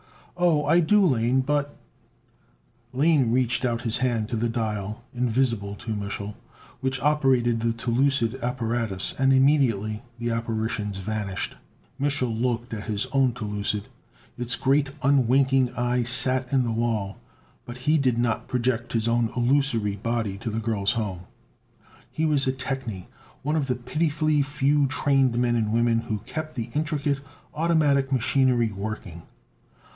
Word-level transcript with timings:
"Oh, 0.35 0.65
I 0.65 0.79
do, 0.79 1.05
Lane, 1.05 1.41
but" 1.41 1.77
Lane 2.93 3.31
reached 3.31 3.63
out 3.63 3.81
his 3.83 3.97
hand 3.97 4.27
to 4.29 4.35
the 4.35 4.49
dial, 4.49 5.03
invisible 5.13 5.75
to 5.75 5.91
Mich'l, 5.93 6.33
which 6.79 6.99
operated 7.01 7.59
the 7.59 7.71
telucid 7.71 8.41
apparatus, 8.41 9.13
and 9.19 9.31
immediately 9.31 10.01
the 10.17 10.31
apparitions 10.31 10.97
vanished. 10.97 11.55
Mich'l 11.99 12.33
looked 12.41 12.73
at 12.73 12.85
his 12.85 13.05
own 13.11 13.33
telucid, 13.33 13.83
its 14.39 14.55
great 14.55 14.89
unwinking 15.03 15.71
eye 15.75 16.01
set 16.01 16.51
in 16.51 16.63
the 16.63 16.71
wall. 16.71 17.19
But 17.63 17.77
he 17.85 17.99
did 17.99 18.17
not 18.17 18.47
project 18.47 18.93
his 18.93 19.07
own 19.07 19.29
illusory 19.37 19.97
body 19.97 20.39
to 20.39 20.49
the 20.49 20.57
girl's 20.59 20.93
home. 20.93 21.27
He 22.11 22.25
was 22.25 22.47
a 22.47 22.51
technie 22.51 23.05
one 23.43 23.55
of 23.55 23.67
the 23.67 23.75
pitifully 23.75 24.41
few 24.41 24.87
trained 24.87 25.37
men 25.37 25.55
and 25.55 25.71
women 25.71 25.99
who 25.99 26.17
kept 26.19 26.55
the 26.55 26.71
intricate 26.73 27.19
automatic 27.53 28.11
machinery 28.11 28.71
working. 28.71 29.21